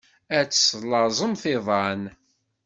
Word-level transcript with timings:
Ad 0.37 0.47
teslaẓemt 0.49 1.43
iḍan. 1.53 2.01